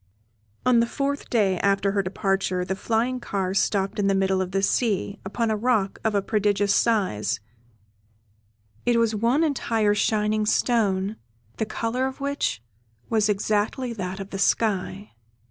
[0.65, 4.49] On the fourth day after her departure the flying car stopped in the middle of
[4.49, 7.39] the sea, upon a rock of a prodigious size
[8.83, 11.17] it was one entire shining stone,
[11.57, 12.63] the colour of which
[13.11, 15.11] was exactly that of the sky.